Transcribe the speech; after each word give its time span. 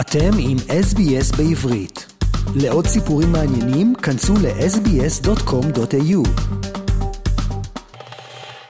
אתם 0.00 0.30
עם 0.38 0.56
SBS 0.56 1.36
בעברית. 1.36 2.06
לעוד 2.62 2.86
סיפורים 2.86 3.32
מעניינים, 3.32 3.94
כנסו 3.94 4.34
ל-sbs.com.au. 4.34 6.22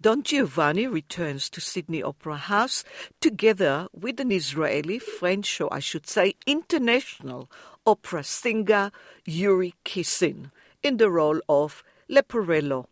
Don 0.03 0.23
Giovanni 0.23 0.87
returns 0.87 1.51
to 1.51 1.61
Sydney 1.61 2.03
Opera 2.03 2.37
House 2.37 2.85
together 3.21 3.89
with 3.93 4.21
an 4.21 4.31
Israeli, 4.31 4.99
French, 4.99 5.61
or 5.61 5.69
I 5.79 5.81
should 5.81 6.07
say 6.07 6.27
international 6.47 7.43
opera 7.85 8.23
singer 8.23 8.91
Yuri 9.27 9.75
Kissin 9.85 10.51
in 10.83 10.99
the 10.99 11.11
role 11.11 11.41
of 11.49 11.83
Leporello, 12.09 12.87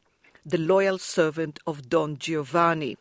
the 0.45 0.59
loyal 0.59 0.99
servant 0.99 1.59
of 1.67 1.89
Don 1.89 2.11
Giovanni. 2.19 2.97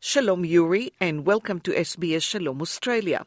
Shalom 0.00 0.44
Yuri 0.44 0.92
and 1.00 1.24
welcome 1.24 1.60
to 1.60 1.70
SBS 1.72 2.22
Shalom 2.22 2.60
Australia. 2.60 3.24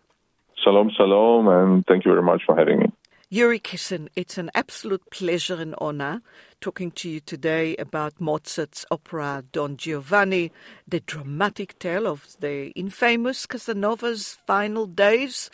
Shalom, 0.63 0.91
shalom, 0.97 1.49
and 1.49 1.85
thank 1.87 2.05
you 2.05 2.13
very 2.13 2.23
much 2.23 2.43
for 2.47 2.57
having 2.57 2.79
me. 2.79 2.87
Yuri 3.31 3.59
Kissin, 3.59 4.09
it's 4.15 4.39
an 4.39 4.49
absolute 4.55 5.03
pleasure 5.11 5.61
and 5.61 5.75
honor 5.79 6.23
talking 6.61 6.93
to 6.93 7.09
you 7.09 7.19
today 7.19 7.75
about 7.79 8.21
Mozart's 8.21 8.87
opera 8.89 9.43
Don 9.51 9.77
Giovanni, 9.77 10.53
the 10.87 11.01
dramatic 11.01 11.77
tale 11.81 12.07
of 12.07 12.37
the 12.39 12.71
infamous 12.77 13.45
Casanova's 13.47 14.39
final 14.47 14.87
days, 14.87 15.51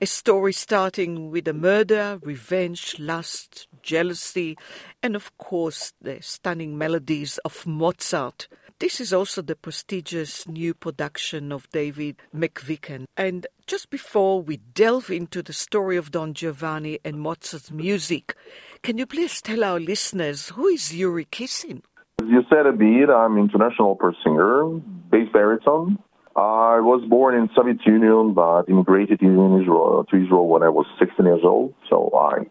a 0.00 0.06
story 0.06 0.52
starting 0.52 1.32
with 1.32 1.48
a 1.48 1.52
murder, 1.52 2.20
revenge, 2.22 2.94
lust, 3.00 3.66
jealousy, 3.82 4.56
and 5.02 5.16
of 5.16 5.36
course 5.38 5.92
the 6.00 6.22
stunning 6.22 6.78
melodies 6.78 7.38
of 7.38 7.66
Mozart. 7.66 8.46
This 8.82 9.00
is 9.00 9.12
also 9.12 9.42
the 9.42 9.54
prestigious 9.54 10.48
new 10.48 10.74
production 10.74 11.52
of 11.52 11.70
David 11.70 12.16
McVicar. 12.34 13.04
And 13.16 13.46
just 13.68 13.90
before 13.90 14.42
we 14.42 14.56
delve 14.56 15.08
into 15.08 15.40
the 15.40 15.52
story 15.52 15.96
of 15.96 16.10
Don 16.10 16.34
Giovanni 16.34 16.98
and 17.04 17.20
Mozart's 17.20 17.70
music, 17.70 18.34
can 18.82 18.98
you 18.98 19.06
please 19.06 19.40
tell 19.40 19.62
our 19.62 19.78
listeners 19.78 20.48
who 20.48 20.66
is 20.66 20.92
Yuri 20.92 21.26
Kissin? 21.26 21.84
As 22.20 22.26
you 22.28 22.42
said 22.50 22.66
a 22.66 22.72
bit, 22.72 23.08
I'm 23.08 23.38
international 23.38 23.92
opera 23.92 24.14
singer, 24.24 24.64
bass 25.12 25.28
baritone. 25.32 25.96
I 26.34 26.80
was 26.80 27.08
born 27.08 27.36
in 27.36 27.50
Soviet 27.54 27.86
Union, 27.86 28.34
but 28.34 28.68
immigrated 28.68 29.22
in 29.22 29.60
Israel 29.62 30.04
to 30.10 30.16
Israel 30.16 30.48
when 30.48 30.64
I 30.64 30.70
was 30.70 30.86
16 30.98 31.24
years 31.24 31.42
old. 31.44 31.72
So 31.88 32.10
I 32.18 32.48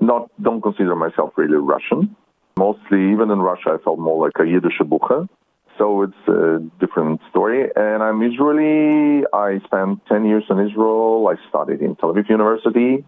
not 0.00 0.28
don't 0.42 0.60
consider 0.60 0.94
myself 0.96 1.32
really 1.38 1.56
Russian. 1.56 2.14
Mostly, 2.58 3.10
even 3.10 3.30
in 3.30 3.38
Russia, 3.38 3.78
I 3.80 3.82
felt 3.82 3.98
more 3.98 4.22
like 4.22 4.36
a 4.38 4.46
Yiddish 4.46 4.78
bucha. 4.82 5.30
So 5.78 6.02
it's 6.02 6.28
a 6.28 6.58
different 6.80 7.20
story. 7.30 7.68
And 7.74 8.02
I'm 8.02 8.22
Israeli. 8.22 9.24
I 9.32 9.58
spent 9.64 10.04
10 10.06 10.24
years 10.26 10.44
in 10.50 10.60
Israel. 10.60 11.28
I 11.28 11.36
studied 11.48 11.80
in 11.80 11.96
Tel 11.96 12.12
Aviv 12.12 12.28
University. 12.28 13.04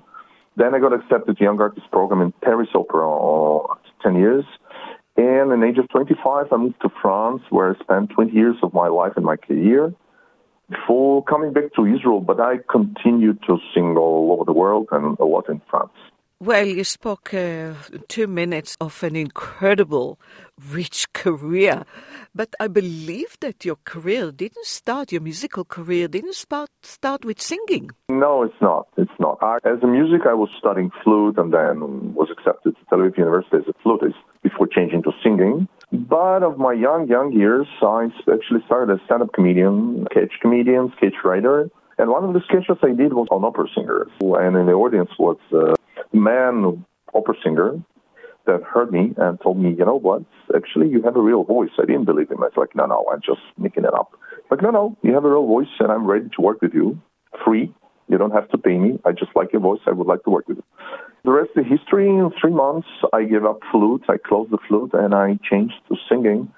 Then 0.56 0.74
I 0.74 0.78
got 0.78 0.92
accepted 0.92 1.36
to 1.36 1.44
Young 1.44 1.60
Artist 1.60 1.90
Program 1.90 2.22
in 2.22 2.32
Paris 2.42 2.68
Opera 2.74 3.06
for 3.06 3.78
10 4.02 4.16
years. 4.16 4.44
And 5.16 5.52
at 5.52 5.60
the 5.60 5.66
age 5.66 5.78
of 5.78 5.88
25, 5.90 6.46
I 6.52 6.56
moved 6.56 6.80
to 6.82 6.88
France, 7.00 7.42
where 7.50 7.74
I 7.74 7.78
spent 7.80 8.10
20 8.10 8.32
years 8.32 8.56
of 8.62 8.72
my 8.72 8.88
life 8.88 9.12
and 9.16 9.24
my 9.24 9.36
career 9.36 9.92
before 10.70 11.22
coming 11.24 11.52
back 11.52 11.74
to 11.76 11.86
Israel. 11.86 12.20
But 12.20 12.40
I 12.40 12.56
continued 12.70 13.40
to 13.46 13.58
sing 13.74 13.96
all 13.96 14.32
over 14.32 14.44
the 14.44 14.52
world 14.52 14.88
and 14.90 15.18
a 15.18 15.24
lot 15.24 15.48
in 15.48 15.60
France. 15.70 15.92
Well, 16.40 16.66
you 16.66 16.82
spoke 16.82 17.32
uh, 17.32 17.74
two 18.08 18.26
minutes 18.26 18.76
of 18.80 19.02
an 19.04 19.14
incredible, 19.14 20.18
rich 20.72 21.12
career, 21.12 21.84
but 22.34 22.54
I 22.58 22.66
believe 22.66 23.36
that 23.40 23.64
your 23.64 23.76
career 23.84 24.32
didn't 24.32 24.66
start, 24.66 25.12
your 25.12 25.20
musical 25.20 25.64
career 25.64 26.08
didn't 26.08 26.34
start, 26.34 26.70
start 26.82 27.24
with 27.24 27.40
singing. 27.40 27.92
No, 28.08 28.42
it's 28.42 28.60
not. 28.60 28.88
It's 28.96 29.18
not. 29.20 29.38
I, 29.42 29.58
as 29.64 29.80
a 29.82 29.86
music, 29.86 30.22
I 30.26 30.34
was 30.34 30.48
studying 30.58 30.90
flute 31.04 31.38
and 31.38 31.54
then 31.54 32.14
was 32.14 32.28
accepted 32.30 32.76
to 32.76 32.84
Tel 32.90 32.98
Aviv 32.98 33.16
University 33.16 33.58
as 33.58 33.68
a 33.68 33.72
flutist 33.82 34.18
before 34.42 34.66
changing 34.66 35.04
to 35.04 35.12
singing. 35.22 35.68
But 35.94 36.42
of 36.42 36.58
my 36.58 36.72
young, 36.72 37.06
young 37.06 37.32
years, 37.32 37.68
I 37.80 38.08
actually 38.32 38.62
started 38.66 38.94
as 38.94 39.00
stand-up 39.06 39.32
comedian, 39.32 40.06
sketch 40.10 40.32
comedian, 40.42 40.92
sketch 40.96 41.14
writer. 41.22 41.70
And 41.98 42.10
one 42.10 42.24
of 42.24 42.34
the 42.34 42.40
sketches 42.48 42.78
I 42.82 42.92
did 42.94 43.12
was 43.12 43.28
on 43.30 43.44
opera 43.44 43.68
singer. 43.76 44.08
And 44.20 44.56
in 44.56 44.66
the 44.66 44.72
audience 44.72 45.10
was 45.20 45.38
a 45.52 45.76
man, 46.16 46.84
opera 47.14 47.34
singer, 47.44 47.80
that 48.46 48.62
heard 48.64 48.90
me 48.90 49.14
and 49.16 49.40
told 49.40 49.58
me, 49.58 49.70
you 49.70 49.84
know 49.84 49.94
what, 49.94 50.22
actually 50.54 50.88
you 50.88 51.00
have 51.02 51.16
a 51.16 51.20
real 51.20 51.44
voice. 51.44 51.70
I 51.78 51.86
didn't 51.86 52.06
believe 52.06 52.28
him. 52.28 52.42
I 52.42 52.46
was 52.46 52.56
like, 52.56 52.74
no, 52.74 52.86
no, 52.86 53.06
I'm 53.12 53.20
just 53.24 53.40
making 53.56 53.84
it 53.84 53.94
up. 53.94 54.18
Like, 54.50 54.62
no, 54.62 54.70
no, 54.70 54.98
you 55.02 55.14
have 55.14 55.24
a 55.24 55.30
real 55.30 55.46
voice 55.46 55.68
and 55.78 55.92
I'm 55.92 56.06
ready 56.06 56.28
to 56.28 56.42
work 56.42 56.60
with 56.60 56.74
you. 56.74 57.00
Free. 57.44 57.72
You 58.08 58.18
don't 58.18 58.32
have 58.32 58.50
to 58.50 58.58
pay 58.58 58.76
me. 58.76 58.98
I 59.06 59.12
just 59.12 59.30
like 59.34 59.52
your 59.52 59.62
voice. 59.62 59.80
I 59.86 59.92
would 59.92 60.06
like 60.06 60.24
to 60.24 60.30
work 60.30 60.48
with 60.48 60.58
you. 60.58 60.64
The 61.24 61.32
rest 61.32 61.50
of 61.56 61.64
the 61.64 61.70
history, 61.76 62.08
in 62.08 62.30
three 62.38 62.52
months, 62.52 62.88
I 63.12 63.24
gave 63.24 63.44
up 63.44 63.60
flute. 63.70 64.04
I 64.08 64.16
closed 64.18 64.50
the 64.50 64.58
flute 64.68 64.90
and 64.92 65.14
I 65.14 65.38
changed 65.50 65.74
to 65.88 65.96
singing. 66.08 66.52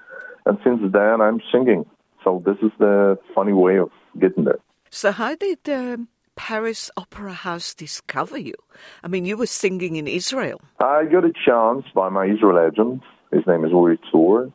And 0.45 0.57
since 0.63 0.81
then, 0.91 1.21
I'm 1.21 1.39
singing. 1.51 1.85
So 2.23 2.43
this 2.45 2.57
is 2.61 2.71
the 2.77 3.17
funny 3.33 3.53
way 3.53 3.77
of 3.79 3.89
getting 4.19 4.43
there. 4.43 4.59
So 4.89 5.11
how 5.11 5.35
did 5.35 5.69
um, 5.69 6.09
Paris 6.35 6.91
Opera 6.97 7.33
House 7.33 7.73
discover 7.73 8.37
you? 8.37 8.55
I 9.03 9.07
mean, 9.07 9.23
you 9.23 9.37
were 9.37 9.45
singing 9.45 9.95
in 9.95 10.07
Israel. 10.07 10.59
I 10.79 11.05
got 11.05 11.23
a 11.23 11.31
chance 11.45 11.85
by 11.95 12.09
my 12.09 12.25
Israel 12.25 12.59
agent, 12.67 13.03
his 13.31 13.47
name 13.47 13.63
is 13.63 13.71
Uri 13.71 13.99
Tour. 14.11 14.51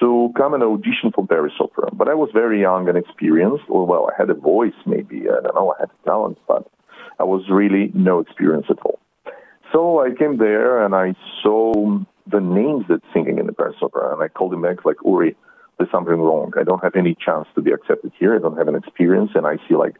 to 0.00 0.32
come 0.36 0.54
and 0.54 0.62
audition 0.62 1.12
for 1.14 1.26
Paris 1.26 1.52
Opera. 1.60 1.88
But 1.92 2.08
I 2.08 2.14
was 2.14 2.30
very 2.32 2.60
young 2.60 2.88
and 2.88 2.98
experienced, 2.98 3.64
or 3.68 3.86
well, 3.86 4.10
I 4.12 4.20
had 4.20 4.30
a 4.30 4.34
voice 4.34 4.74
maybe, 4.84 5.22
I 5.22 5.40
don't 5.42 5.54
know, 5.54 5.74
I 5.76 5.80
had 5.80 5.90
talent, 6.04 6.38
but 6.46 6.68
I 7.18 7.24
was 7.24 7.42
really 7.50 7.90
no 7.94 8.20
experience 8.20 8.66
at 8.68 8.78
all. 8.84 8.98
So 9.76 10.00
I 10.00 10.08
came 10.14 10.38
there 10.38 10.82
and 10.82 10.94
I 10.94 11.14
saw 11.42 11.98
the 12.26 12.40
names 12.40 12.86
that 12.88 13.02
singing 13.12 13.36
in 13.38 13.44
the 13.44 13.52
Paris 13.52 13.76
Opera, 13.82 14.14
and 14.14 14.22
I 14.22 14.28
called 14.28 14.54
him 14.54 14.62
back 14.62 14.86
like, 14.86 14.96
Uri, 15.04 15.36
there's 15.76 15.90
something 15.90 16.14
wrong. 16.14 16.50
I 16.58 16.62
don't 16.62 16.82
have 16.82 16.96
any 16.96 17.14
chance 17.14 17.46
to 17.54 17.60
be 17.60 17.72
accepted 17.72 18.12
here. 18.18 18.34
I 18.34 18.38
don't 18.38 18.56
have 18.56 18.68
an 18.68 18.74
experience, 18.74 19.32
and 19.34 19.46
I 19.46 19.58
see 19.68 19.76
like 19.76 19.96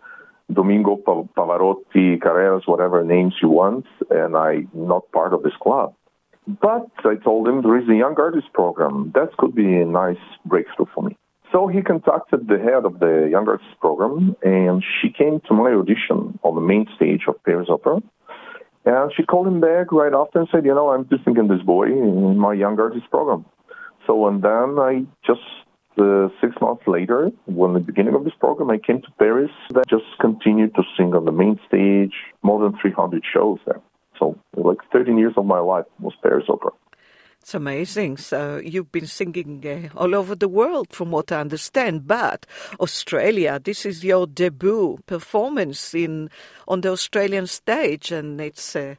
Domingo 0.51 0.97
Pavarotti, 0.97 2.19
Carreras, 2.19 2.67
whatever 2.67 3.05
names 3.05 3.35
you 3.43 3.51
want, 3.51 3.85
and 4.09 4.35
I'm 4.35 4.71
not 4.73 5.13
part 5.13 5.35
of 5.35 5.43
this 5.43 5.53
club. 5.61 5.95
But 6.47 6.89
I 7.05 7.17
told 7.23 7.47
him 7.47 7.61
there 7.61 7.77
is 7.77 7.87
a 7.91 7.97
young 7.97 8.15
artist 8.17 8.51
program. 8.55 9.13
That 9.15 9.37
could 9.37 9.55
be 9.55 9.83
a 9.83 9.85
nice 9.85 10.25
breakthrough 10.47 10.87
for 10.95 11.03
me. 11.03 11.19
So 11.53 11.67
he 11.67 11.83
contacted 11.83 12.49
the 12.49 12.59
head 12.59 12.87
of 12.87 12.99
the 12.99 13.29
young 13.31 13.47
artist 13.47 13.79
program, 13.79 14.37
and 14.43 14.83
she 15.03 15.11
came 15.11 15.41
to 15.49 15.53
my 15.53 15.73
audition 15.73 16.39
on 16.43 16.55
the 16.55 16.63
main 16.63 16.87
stage 16.97 17.25
of 17.29 17.45
Paris 17.45 17.69
Opera. 17.69 18.01
And 18.87 19.13
she 19.17 19.25
called 19.25 19.49
him 19.49 19.61
back 19.61 19.91
right 19.91 20.15
after 20.15 20.39
and 20.39 20.49
said, 20.51 20.65
you 20.65 20.73
know, 20.73 20.91
I'm 20.91 21.05
thinking 21.07 21.49
this 21.49 21.63
boy 21.63 21.87
in 21.87 22.39
my 22.39 22.55
young 22.55 22.79
artist 22.79 23.11
program. 23.11 23.45
So, 24.07 24.29
and 24.29 24.41
then 24.43 24.79
I 24.79 25.05
just 25.27 25.41
uh, 25.99 26.29
six 26.41 26.55
months 26.61 26.85
later, 26.87 27.31
when 27.47 27.73
the 27.73 27.81
beginning 27.81 28.15
of 28.15 28.25
this 28.25 28.35
program, 28.39 28.71
I 28.71 28.79
came 28.79 29.03
to 29.03 29.11
Paris. 29.19 29.51
I 29.75 29.83
just 29.89 30.05
continued 30.21 30.75
to 30.77 30.83
sing 30.97 31.15
on 31.15 31.25
the 31.25 31.33
main 31.33 31.59
stage, 31.67 32.15
more 32.43 32.63
than 32.63 32.79
300 32.81 33.25
shows 33.25 33.59
there. 33.67 33.81
So, 34.19 34.39
like 34.55 34.79
13 34.93 35.19
years 35.19 35.35
of 35.37 35.47
my 35.47 35.59
life 35.59 35.87
was 35.99 36.15
Paris 36.23 36.45
Opera. 36.49 36.71
It's 37.47 37.55
amazing. 37.55 38.17
So 38.17 38.57
you've 38.57 38.91
been 38.91 39.07
singing 39.07 39.65
uh, 39.65 39.97
all 39.97 40.17
over 40.17 40.35
the 40.35 40.49
world, 40.49 40.93
from 40.93 41.13
what 41.13 41.31
I 41.31 41.39
understand. 41.39 42.05
But 42.05 42.45
Australia, 42.81 43.61
this 43.63 43.87
is 43.87 44.03
your 44.03 44.27
debut 44.27 44.99
performance 45.07 45.95
in 45.95 46.29
on 46.67 46.81
the 46.81 46.91
Australian 46.91 47.47
stage, 47.47 48.11
and 48.11 48.41
it's 48.41 48.75
uh, 48.75 48.97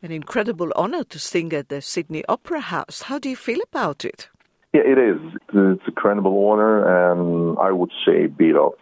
an 0.00 0.12
incredible 0.12 0.70
honor 0.76 1.02
to 1.02 1.18
sing 1.18 1.52
at 1.52 1.70
the 1.70 1.82
Sydney 1.82 2.22
Opera 2.28 2.60
House. 2.60 3.02
How 3.02 3.18
do 3.18 3.28
you 3.28 3.34
feel 3.34 3.58
about 3.72 4.04
it? 4.04 4.28
Yeah, 4.72 4.82
it 4.82 4.96
is. 4.96 5.20
It's 5.48 5.56
a 5.56 5.88
incredible 5.88 6.50
honor, 6.50 7.10
and 7.10 7.58
I 7.58 7.72
would 7.72 7.90
say 8.06 8.26
a 8.26 8.28
bit 8.28 8.54
of 8.54 8.74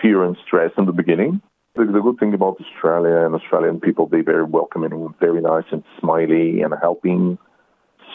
fear 0.00 0.22
and 0.22 0.36
stress 0.46 0.70
in 0.78 0.86
the 0.86 0.92
beginning. 0.92 1.42
The, 1.74 1.86
the 1.86 2.00
good 2.00 2.20
thing 2.20 2.34
about 2.34 2.60
Australia 2.60 3.26
and 3.26 3.34
Australian 3.34 3.80
people, 3.80 4.06
they're 4.06 4.22
very 4.22 4.44
welcoming, 4.44 5.12
very 5.18 5.40
nice 5.40 5.66
and 5.72 5.82
smiley 5.98 6.62
and 6.62 6.72
helping. 6.80 7.36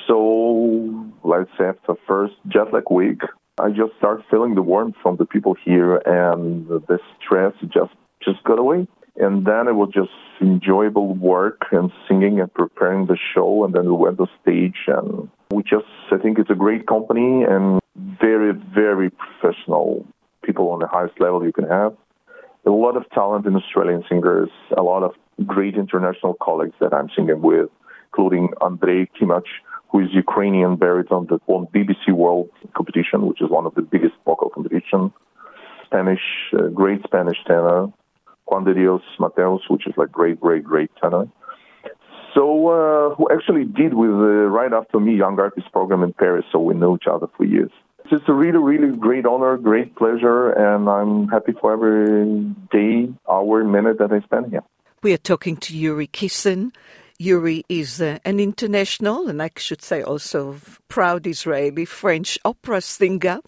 So, 0.07 1.11
let's 1.23 1.49
say 1.57 1.65
after 1.65 1.95
first 2.07 2.35
jet 2.47 2.73
lag 2.73 2.83
week, 2.91 3.21
I 3.57 3.69
just 3.69 3.95
start 3.97 4.23
feeling 4.29 4.55
the 4.55 4.61
warmth 4.61 4.95
from 5.01 5.15
the 5.17 5.25
people 5.25 5.55
here, 5.63 5.97
and 6.05 6.67
the 6.67 6.99
stress 7.19 7.53
just 7.61 7.93
just 8.21 8.43
got 8.43 8.59
away. 8.59 8.87
And 9.17 9.45
then 9.45 9.67
it 9.67 9.75
was 9.75 9.91
just 9.93 10.11
enjoyable 10.41 11.13
work 11.13 11.61
and 11.71 11.91
singing 12.07 12.41
and 12.41 12.53
preparing 12.53 13.05
the 13.05 13.17
show, 13.33 13.63
and 13.63 13.73
then 13.73 13.85
we 13.85 13.93
went 13.93 14.17
to 14.17 14.27
stage 14.41 14.75
and 14.87 15.29
we 15.51 15.63
just, 15.63 15.85
I 16.11 16.17
think 16.17 16.37
it's 16.37 16.49
a 16.49 16.55
great 16.55 16.85
company 16.85 17.43
and 17.43 17.79
very, 17.95 18.51
very 18.51 19.09
professional 19.09 20.05
people 20.43 20.69
on 20.71 20.79
the 20.79 20.87
highest 20.87 21.19
level 21.21 21.45
you 21.45 21.53
can 21.53 21.67
have. 21.67 21.95
A 22.65 22.71
lot 22.71 22.97
of 22.97 23.09
talent 23.11 23.45
in 23.45 23.55
Australian 23.55 24.03
singers, 24.09 24.49
a 24.75 24.81
lot 24.81 25.03
of 25.03 25.13
great 25.45 25.75
international 25.75 26.35
colleagues 26.41 26.75
that 26.81 26.93
I'm 26.93 27.09
singing 27.15 27.41
with, 27.41 27.69
including 28.07 28.49
Andrei 28.61 29.07
Kymach, 29.19 29.45
who 29.95 30.01
is 30.01 30.13
Ukrainian 30.13 30.75
baritone 30.75 31.25
that 31.29 31.39
won 31.47 31.67
BBC 31.67 32.11
World 32.11 32.49
Competition, 32.75 33.27
which 33.27 33.41
is 33.41 33.49
one 33.49 33.65
of 33.65 33.75
the 33.75 33.81
biggest 33.81 34.15
vocal 34.25 34.49
competitions. 34.49 35.11
Spanish, 35.85 36.25
uh, 36.53 36.67
great 36.67 37.01
Spanish 37.03 37.37
tenor. 37.47 37.87
Juan 38.45 38.65
de 38.65 38.73
Dios 38.73 39.01
Mateos, 39.19 39.61
which 39.69 39.87
is 39.87 39.93
like 39.95 40.11
great, 40.11 40.37
great, 40.37 40.65
great 40.65 40.91
tenor. 41.01 41.27
So, 42.33 42.43
uh, 42.67 43.15
who 43.15 43.29
actually 43.31 43.63
did 43.63 43.93
with 43.93 44.11
uh, 44.11 44.49
right 44.59 44.73
after 44.73 44.99
me 44.99 45.15
Young 45.15 45.39
Artist 45.39 45.71
program 45.71 46.03
in 46.03 46.11
Paris, 46.11 46.43
so 46.51 46.59
we 46.59 46.73
know 46.73 46.97
each 46.97 47.07
other 47.09 47.27
for 47.37 47.45
years. 47.45 47.71
It's 48.11 48.27
a 48.27 48.33
really, 48.33 48.59
really 48.59 48.91
great 48.97 49.25
honor, 49.25 49.55
great 49.57 49.95
pleasure, 49.95 50.51
and 50.51 50.89
I'm 50.89 51.29
happy 51.29 51.53
for 51.59 51.71
every 51.71 52.53
day, 52.69 53.13
hour, 53.29 53.63
minute 53.63 53.97
that 53.99 54.11
I 54.11 54.19
spend 54.19 54.51
here. 54.51 54.63
We 55.01 55.13
are 55.13 55.23
talking 55.31 55.55
to 55.57 55.75
Yuri 55.75 56.07
Kissin. 56.07 56.73
Yuri 57.17 57.63
is 57.69 58.01
uh, 58.01 58.19
an 58.25 58.41
international, 58.41 59.29
and 59.29 59.41
I 59.41 59.49
should 59.55 59.81
say 59.81 60.01
also 60.01 60.57
proud 60.89 61.25
Israeli 61.25 61.85
French 61.85 62.37
opera 62.43 62.81
singer. 62.81 63.39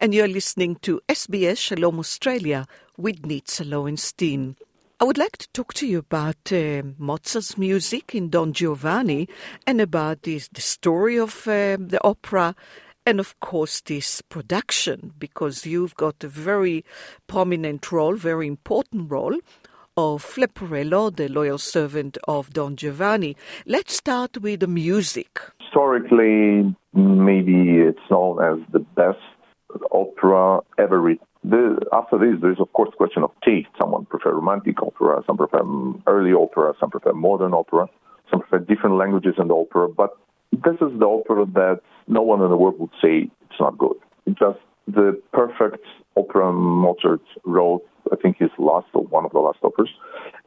And 0.00 0.12
you're 0.12 0.26
listening 0.26 0.76
to 0.82 1.00
SBS 1.08 1.58
Shalom 1.58 2.00
Australia 2.00 2.66
with 2.96 3.22
Nitza 3.22 3.68
Lowenstein. 3.68 4.56
I 4.98 5.04
would 5.04 5.16
like 5.16 5.36
to 5.36 5.48
talk 5.50 5.74
to 5.74 5.86
you 5.86 5.98
about 5.98 6.52
uh, 6.52 6.82
Mozart's 6.98 7.56
music 7.56 8.16
in 8.16 8.30
Don 8.30 8.52
Giovanni 8.52 9.28
and 9.64 9.80
about 9.80 10.22
this, 10.22 10.48
the 10.48 10.60
story 10.60 11.20
of 11.20 11.46
uh, 11.46 11.76
the 11.78 12.00
opera 12.02 12.56
and, 13.06 13.20
of 13.20 13.38
course, 13.38 13.80
this 13.80 14.22
production, 14.22 15.12
because 15.16 15.64
you've 15.64 15.94
got 15.94 16.24
a 16.24 16.28
very 16.28 16.84
prominent 17.28 17.92
role, 17.92 18.16
very 18.16 18.48
important 18.48 19.08
role 19.08 19.38
of 19.98 20.22
Leporello, 20.36 21.14
the 21.14 21.28
loyal 21.28 21.58
servant 21.58 22.16
of 22.28 22.52
Don 22.52 22.76
Giovanni. 22.76 23.36
Let's 23.66 23.94
start 23.96 24.38
with 24.38 24.60
the 24.60 24.68
music. 24.68 25.40
Historically, 25.58 26.72
maybe 26.94 27.80
it's 27.80 28.08
known 28.08 28.40
as 28.40 28.58
the 28.72 28.78
best 28.78 29.18
opera 29.90 30.60
ever 30.78 31.00
written 31.00 31.26
the, 31.44 31.80
after 31.92 32.18
this, 32.18 32.40
there 32.40 32.52
is 32.52 32.60
of 32.60 32.72
course 32.72 32.90
question 32.96 33.22
of 33.22 33.30
taste. 33.44 33.68
Someone 33.78 34.04
prefer 34.06 34.32
romantic 34.32 34.82
opera, 34.82 35.22
some 35.26 35.36
prefer 35.36 35.62
early 36.06 36.32
opera, 36.32 36.74
some 36.78 36.90
prefer 36.90 37.12
modern 37.12 37.54
opera, 37.54 37.88
some 38.30 38.40
prefer 38.40 38.58
different 38.58 38.96
languages 38.96 39.34
in 39.38 39.48
the 39.48 39.54
opera. 39.54 39.88
But 39.88 40.10
this 40.52 40.74
is 40.74 40.98
the 40.98 41.06
opera 41.06 41.46
that 41.54 41.80
no 42.06 42.22
one 42.22 42.42
in 42.42 42.50
the 42.50 42.56
world 42.56 42.78
would 42.78 42.90
say 43.02 43.30
it's 43.50 43.60
not 43.60 43.78
good. 43.78 43.96
It's 44.26 44.38
just 44.38 44.58
the 44.86 45.20
perfect 45.32 45.84
opera 46.16 46.52
Mozart 46.52 47.22
wrote. 47.44 47.82
I 48.12 48.16
think 48.16 48.38
his 48.38 48.50
last 48.58 48.86
or 48.94 49.04
one 49.04 49.24
of 49.24 49.32
the 49.32 49.38
last 49.38 49.58
operas, 49.62 49.90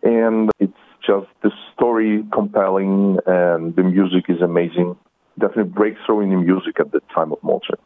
and 0.03 0.49
it's 0.59 0.73
just 1.05 1.27
the 1.43 1.51
story 1.73 2.23
compelling 2.31 3.17
and 3.25 3.75
the 3.75 3.83
music 3.83 4.25
is 4.29 4.41
amazing. 4.41 4.95
Definitely 5.39 5.71
breakthrough 5.71 6.21
in 6.21 6.29
the 6.29 6.37
music 6.37 6.79
at 6.79 6.91
the 6.91 7.01
time 7.13 7.31
of 7.31 7.39
Mozart. 7.41 7.79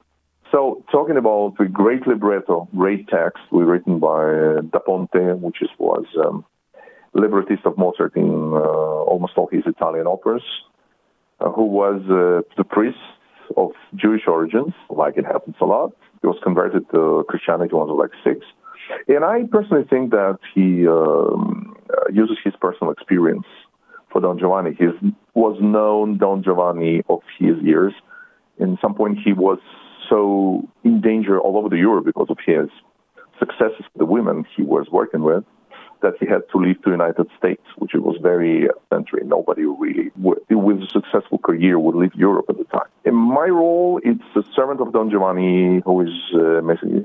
So, 0.51 0.83
talking 0.91 1.17
about 1.17 1.55
the 1.57 1.65
great 1.65 2.05
libretto, 2.07 2.67
great 2.75 3.07
text, 3.07 3.43
we 3.51 3.63
written 3.63 3.99
by 3.99 4.23
uh, 4.23 4.61
Da 4.61 4.79
Ponte, 4.79 5.37
which 5.39 5.61
is, 5.61 5.69
was 5.79 6.05
um, 6.23 6.45
librettist 7.13 7.65
of 7.65 7.77
Mozart 7.77 8.15
in 8.15 8.53
uh, 8.53 8.59
almost 9.11 9.33
all 9.37 9.47
his 9.51 9.63
Italian 9.65 10.05
operas, 10.05 10.43
uh, 11.39 11.49
who 11.49 11.65
was 11.65 12.01
uh, 12.05 12.41
the 12.57 12.63
priest 12.63 12.97
of 13.57 13.71
Jewish 13.95 14.27
origins, 14.27 14.73
like 14.89 15.17
it 15.17 15.25
happens 15.25 15.55
a 15.61 15.65
lot. 15.65 15.93
He 16.21 16.27
was 16.27 16.37
converted 16.43 16.89
to 16.93 17.25
Christianity 17.27 17.73
when 17.73 17.87
he 17.87 17.93
was 17.93 18.09
like 18.09 18.23
six. 18.23 18.45
And 19.07 19.23
I 19.23 19.43
personally 19.51 19.85
think 19.89 20.11
that 20.11 20.39
he 20.53 20.87
um, 20.87 21.75
uh, 21.89 22.11
uses 22.11 22.37
his 22.43 22.53
personal 22.59 22.91
experience 22.91 23.45
for 24.11 24.21
Don 24.21 24.39
Giovanni. 24.39 24.75
He 24.77 24.85
was 25.33 25.57
known 25.61 26.17
Don 26.17 26.43
Giovanni 26.43 27.01
of 27.09 27.21
his 27.39 27.55
years. 27.61 27.93
In 28.59 28.77
some 28.81 28.95
point, 28.95 29.17
he 29.23 29.33
was 29.33 29.59
so 30.09 30.67
in 30.83 31.01
danger 31.01 31.39
all 31.39 31.57
over 31.57 31.69
the 31.69 31.77
Europe 31.77 32.05
because 32.05 32.27
of 32.29 32.37
his 32.45 32.69
successes 33.39 33.83
with 33.93 33.99
the 33.99 34.05
women 34.05 34.45
he 34.55 34.61
was 34.63 34.87
working 34.91 35.23
with 35.23 35.43
that 36.01 36.13
he 36.19 36.25
had 36.25 36.41
to 36.51 36.57
leave 36.57 36.81
the 36.83 36.91
United 36.91 37.27
States, 37.37 37.63
which 37.77 37.91
was 37.95 38.17
very 38.21 38.67
century. 38.93 39.21
Nobody 39.25 39.63
really, 39.65 40.11
with 40.15 40.37
a 40.49 40.87
successful 40.91 41.39
career, 41.39 41.79
would 41.79 41.95
leave 41.95 42.13
Europe 42.15 42.45
at 42.49 42.57
the 42.57 42.65
time. 42.65 42.89
In 43.05 43.13
my 43.13 43.45
role, 43.45 44.01
it's 44.03 44.23
a 44.35 44.43
servant 44.55 44.81
of 44.81 44.91
Don 44.91 45.11
Giovanni, 45.11 45.81
who 45.85 46.01
is 46.01 46.13
uh, 46.33 46.61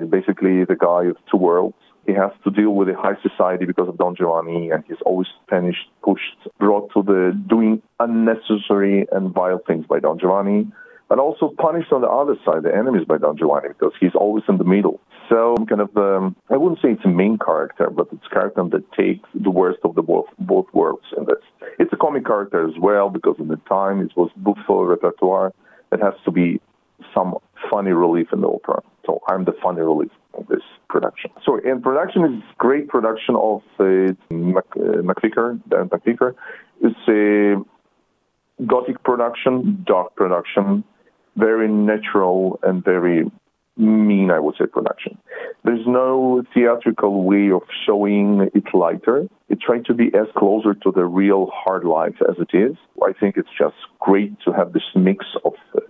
basically 0.06 0.64
the 0.64 0.74
guy 0.74 1.04
of 1.04 1.16
two 1.30 1.36
worlds. 1.36 1.76
He 2.06 2.14
has 2.14 2.32
to 2.44 2.50
deal 2.50 2.70
with 2.70 2.88
the 2.88 2.94
high 2.94 3.20
society 3.22 3.66
because 3.66 3.86
of 3.86 3.98
Don 3.98 4.16
Giovanni, 4.16 4.70
and 4.70 4.82
he's 4.88 5.02
always 5.04 5.28
punished, 5.46 5.86
pushed, 6.02 6.38
brought 6.58 6.90
to 6.94 7.02
the 7.02 7.38
doing 7.48 7.82
unnecessary 8.00 9.06
and 9.12 9.34
vile 9.34 9.60
things 9.66 9.84
by 9.86 10.00
Don 10.00 10.18
Giovanni 10.18 10.66
but 11.10 11.18
also 11.18 11.52
punished 11.58 11.92
on 11.92 12.02
the 12.02 12.08
other 12.08 12.36
side, 12.44 12.62
the 12.62 12.72
enemies 12.72 13.04
by 13.04 13.18
Don 13.18 13.36
Giovanni, 13.36 13.68
because 13.68 13.92
he's 13.98 14.14
always 14.14 14.44
in 14.48 14.58
the 14.58 14.64
middle. 14.64 15.00
So 15.28 15.56
kind 15.68 15.80
of, 15.80 15.90
um, 15.96 16.36
I 16.48 16.56
wouldn't 16.56 16.80
say 16.80 16.92
it's 16.92 17.04
a 17.04 17.08
main 17.08 17.36
character, 17.36 17.90
but 17.90 18.06
it's 18.12 18.24
a 18.30 18.32
character 18.32 18.62
that 18.70 18.92
takes 18.92 19.28
the 19.34 19.50
worst 19.50 19.80
of 19.82 19.96
the 19.96 20.02
both, 20.02 20.26
both 20.38 20.66
worlds 20.72 21.06
in 21.18 21.24
this. 21.24 21.42
It's 21.80 21.92
a 21.92 21.96
comic 21.96 22.24
character 22.24 22.64
as 22.66 22.74
well, 22.80 23.10
because 23.10 23.34
in 23.40 23.48
the 23.48 23.60
time 23.68 24.00
it 24.00 24.16
was 24.16 24.30
bookful 24.36 24.86
repertoire. 24.86 25.52
It 25.92 26.00
has 26.00 26.14
to 26.24 26.30
be 26.30 26.60
some 27.14 27.34
funny 27.70 27.92
relief 27.92 28.28
in 28.32 28.40
the 28.40 28.48
opera. 28.48 28.82
So 29.06 29.20
I'm 29.28 29.44
the 29.44 29.54
funny 29.62 29.80
relief 29.80 30.10
of 30.34 30.46
this 30.48 30.62
production. 30.88 31.30
So 31.44 31.58
in 31.58 31.82
production 31.82 32.24
is 32.24 32.42
great 32.58 32.88
production 32.88 33.36
of 33.36 33.62
uh, 33.78 34.12
Mac, 34.30 34.64
uh, 34.76 35.52
Dan. 35.68 35.90
It's 36.82 37.08
a 37.08 37.56
gothic 38.64 39.02
production, 39.02 39.84
dark 39.86 40.14
production, 40.14 40.84
very 41.36 41.68
natural 41.68 42.60
and 42.62 42.84
very 42.84 43.30
mean, 43.80 44.30
I 44.30 44.38
would 44.38 44.54
say, 44.58 44.66
production. 44.66 45.18
There's 45.64 45.86
no 45.86 46.42
theatrical 46.54 47.24
way 47.24 47.50
of 47.50 47.62
showing 47.86 48.50
it 48.54 48.64
lighter. 48.74 49.28
It 49.48 49.58
tries 49.60 49.84
to 49.84 49.94
be 49.94 50.06
as 50.14 50.26
closer 50.36 50.74
to 50.74 50.92
the 50.92 51.04
real 51.04 51.50
hard 51.52 51.84
life 51.84 52.16
as 52.28 52.36
it 52.38 52.56
is. 52.56 52.76
I 53.02 53.12
think 53.12 53.36
it's 53.36 53.48
just 53.58 53.76
great 53.98 54.38
to 54.44 54.52
have 54.52 54.72
this 54.72 54.82
mix 54.94 55.26
of 55.44 55.54
uh, 55.74 55.80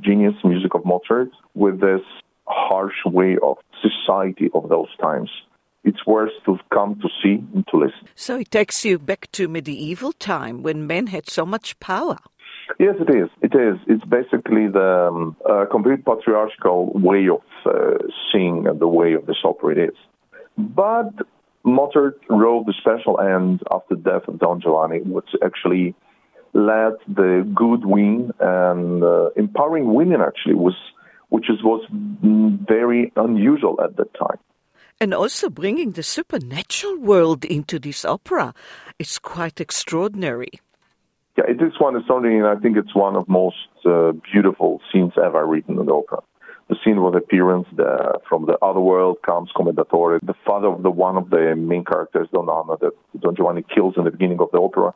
genius 0.00 0.34
music 0.44 0.74
of 0.74 0.84
Mozart 0.84 1.30
with 1.54 1.80
this 1.80 2.02
harsh 2.46 3.04
way 3.06 3.36
of 3.42 3.56
society 3.82 4.48
of 4.54 4.68
those 4.68 4.88
times. 5.00 5.30
It's 5.84 6.04
worth 6.06 6.32
to 6.46 6.58
come 6.72 7.00
to 7.00 7.08
see 7.22 7.42
and 7.54 7.66
to 7.68 7.76
listen. 7.78 8.08
So 8.14 8.38
it 8.38 8.50
takes 8.50 8.84
you 8.84 8.98
back 8.98 9.30
to 9.32 9.48
medieval 9.48 10.12
time 10.12 10.62
when 10.62 10.86
men 10.86 11.06
had 11.06 11.30
so 11.30 11.46
much 11.46 11.78
power. 11.80 12.18
Yes, 12.78 12.96
it 13.00 13.10
is. 13.10 13.28
It 13.42 13.54
is. 13.54 13.78
It's 13.86 14.04
basically 14.04 14.68
the 14.68 15.08
um, 15.08 15.36
uh, 15.48 15.64
complete 15.70 16.04
patriarchal 16.04 16.92
way 16.94 17.28
of 17.28 17.42
uh, 17.66 17.98
seeing 18.30 18.64
the 18.64 18.86
way 18.86 19.14
of 19.14 19.26
the 19.26 19.34
opera 19.42 19.72
it 19.72 19.78
is. 19.90 19.96
But 20.56 21.12
Mozart 21.64 22.20
wrote 22.28 22.66
the 22.66 22.74
special 22.78 23.20
end 23.20 23.62
after 23.70 23.94
the 23.94 24.02
death 24.02 24.28
of 24.28 24.38
Don 24.38 24.60
Giovanni, 24.60 25.00
which 25.00 25.30
actually 25.42 25.94
led 26.52 26.94
the 27.06 27.50
good 27.54 27.84
win 27.84 28.32
and 28.40 29.02
uh, 29.02 29.30
empowering 29.36 29.94
women 29.94 30.20
actually 30.20 30.54
was, 30.54 30.76
which 31.28 31.50
is, 31.50 31.62
was 31.62 31.84
very 31.90 33.12
unusual 33.16 33.80
at 33.82 33.96
that 33.96 34.12
time. 34.14 34.38
And 35.00 35.14
also 35.14 35.48
bringing 35.48 35.92
the 35.92 36.02
supernatural 36.02 36.98
world 36.98 37.44
into 37.44 37.78
this 37.78 38.04
opera. 38.04 38.52
It's 38.98 39.18
quite 39.18 39.60
extraordinary. 39.60 40.50
Yeah, 41.38 41.52
this 41.52 41.78
one 41.78 41.94
is 41.94 42.02
something 42.08 42.42
I 42.44 42.56
think 42.56 42.76
it's 42.76 42.96
one 42.96 43.14
of 43.14 43.28
most 43.28 43.70
uh, 43.86 44.10
beautiful 44.32 44.80
scenes 44.90 45.12
ever 45.24 45.46
written 45.46 45.78
in 45.78 45.86
the 45.86 45.92
opera. 45.92 46.18
The 46.68 46.74
scene 46.84 47.00
with 47.00 47.14
appearance 47.14 47.68
the, 47.76 48.18
from 48.28 48.46
the 48.46 48.58
other 48.60 48.80
world 48.80 49.18
comes 49.24 49.48
Commendatore, 49.56 50.18
the 50.20 50.34
father 50.44 50.66
of 50.66 50.82
the 50.82 50.90
one 50.90 51.16
of 51.16 51.30
the 51.30 51.54
main 51.54 51.84
characters, 51.84 52.26
Donna 52.32 52.60
Anna, 52.60 52.76
that 52.80 53.20
Don 53.20 53.36
Giovanni 53.36 53.64
kills 53.72 53.94
in 53.96 54.02
the 54.02 54.10
beginning 54.10 54.40
of 54.40 54.48
the 54.52 54.58
opera, 54.58 54.92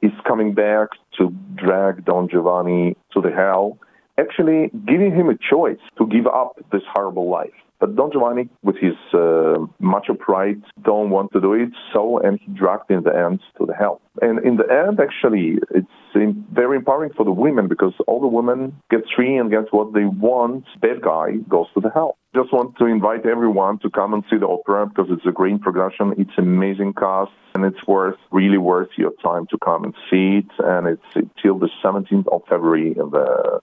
is 0.00 0.12
coming 0.28 0.54
back 0.54 0.90
to 1.18 1.34
drag 1.56 2.04
Don 2.04 2.28
Giovanni 2.28 2.96
to 3.12 3.20
the 3.20 3.32
hell, 3.32 3.76
actually 4.16 4.70
giving 4.86 5.12
him 5.12 5.28
a 5.28 5.36
choice 5.36 5.82
to 5.98 6.06
give 6.06 6.28
up 6.28 6.52
this 6.70 6.82
horrible 6.94 7.28
life. 7.28 7.50
But 7.80 7.96
Don 7.96 8.12
Giovanni, 8.12 8.48
with 8.62 8.76
his 8.76 8.94
uh, 9.12 9.56
macho 9.80 10.14
pride, 10.14 10.62
don't 10.84 11.10
want 11.10 11.32
to 11.32 11.40
do 11.40 11.54
it, 11.54 11.70
so, 11.92 12.18
and 12.18 12.38
he 12.38 12.52
dragged 12.52 12.90
in 12.90 13.02
the 13.02 13.16
end 13.16 13.40
to 13.58 13.66
the 13.66 13.74
hell. 13.74 14.00
And 14.20 14.44
in 14.44 14.56
the 14.56 14.68
end, 14.70 15.00
actually, 15.00 15.58
it's 15.70 15.88
very 16.52 16.76
empowering 16.76 17.12
for 17.16 17.24
the 17.24 17.32
women 17.32 17.68
because 17.68 17.92
all 18.06 18.20
the 18.20 18.26
women 18.26 18.76
get 18.90 19.00
free 19.16 19.36
and 19.36 19.50
get 19.50 19.72
what 19.72 19.94
they 19.94 20.04
want. 20.04 20.64
Bad 20.80 21.00
guy 21.02 21.36
goes 21.48 21.66
to 21.74 21.80
the 21.80 21.90
hell. 21.90 22.16
Just 22.34 22.52
want 22.52 22.76
to 22.78 22.86
invite 22.86 23.26
everyone 23.26 23.78
to 23.80 23.90
come 23.90 24.14
and 24.14 24.22
see 24.30 24.36
the 24.36 24.46
opera 24.46 24.86
because 24.86 25.06
it's 25.10 25.26
a 25.26 25.32
great 25.32 25.60
production. 25.60 26.14
It's 26.18 26.36
amazing 26.38 26.94
cast 26.94 27.32
and 27.54 27.64
it's 27.64 27.86
worth, 27.86 28.18
really 28.30 28.58
worth 28.58 28.90
your 28.96 29.12
time 29.22 29.46
to 29.50 29.58
come 29.64 29.84
and 29.84 29.94
see 30.10 30.42
it. 30.42 30.50
And 30.58 30.86
it's 30.86 31.28
till 31.42 31.58
the 31.58 31.70
17th 31.82 32.28
of 32.32 32.42
February 32.48 32.88
in 32.96 33.10
the 33.10 33.60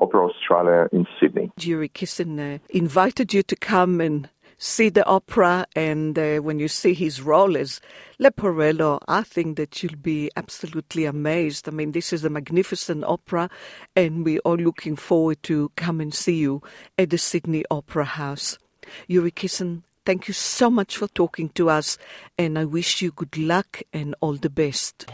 Opera 0.00 0.28
Australia 0.28 0.88
in 0.92 1.06
Sydney. 1.20 1.50
Yuri 1.60 1.88
Kissin 1.88 2.38
uh, 2.38 2.58
invited 2.68 3.32
you 3.32 3.42
to 3.44 3.56
come 3.56 4.00
and 4.00 4.28
see 4.64 4.88
the 4.88 5.04
opera 5.04 5.66
and 5.76 6.18
uh, 6.18 6.38
when 6.38 6.58
you 6.58 6.68
see 6.68 6.94
his 6.94 7.20
role 7.20 7.54
as 7.56 7.80
Leporello, 8.18 8.98
I 9.06 9.22
think 9.22 9.56
that 9.58 9.82
you'll 9.82 9.96
be 9.96 10.30
absolutely 10.36 11.04
amazed. 11.04 11.68
I 11.68 11.70
mean, 11.72 11.92
this 11.92 12.12
is 12.12 12.24
a 12.24 12.30
magnificent 12.30 13.04
opera, 13.04 13.50
and 13.94 14.24
we 14.24 14.40
are 14.44 14.56
looking 14.56 14.96
forward 14.96 15.42
to 15.44 15.70
come 15.76 16.00
and 16.00 16.14
see 16.14 16.36
you 16.36 16.62
at 16.96 17.10
the 17.10 17.18
Sydney 17.18 17.64
Opera 17.70 18.04
House. 18.04 18.58
Yuri 19.06 19.30
Kissin, 19.30 19.82
thank 20.06 20.28
you 20.28 20.34
so 20.34 20.70
much 20.70 20.96
for 20.96 21.08
talking 21.08 21.50
to 21.50 21.68
us, 21.68 21.98
and 22.38 22.58
I 22.58 22.64
wish 22.64 23.02
you 23.02 23.10
good 23.12 23.36
luck 23.36 23.82
and 23.92 24.14
all 24.20 24.34
the 24.34 24.50
best. 24.50 25.06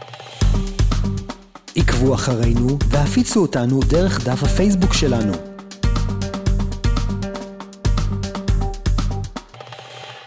עקבו 1.75 2.13
אחרינו 2.13 2.77
והפיצו 2.89 3.41
אותנו 3.41 3.79
דרך 3.89 4.23
דף 4.23 4.43
הפייסבוק 4.43 4.93
שלנו. 4.93 5.50